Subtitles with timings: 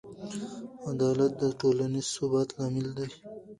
[0.89, 3.09] عدالت د ټولنیز ثبات لامل دی.